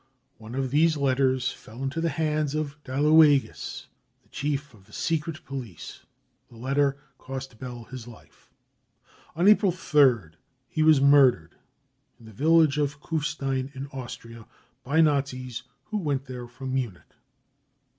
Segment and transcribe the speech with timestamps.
[0.39, 3.85] One of these letters fell into the hands of Dalueges,
[4.23, 6.01] the chief of the secret police.
[6.49, 8.49] The letter cost Bell his life.
[9.35, 10.37] On April 3rd
[10.67, 11.49] he was mur dered
[12.19, 14.47] in the village of Kufstein in Austria,
[14.83, 17.13] by Nazis who went there from Munich.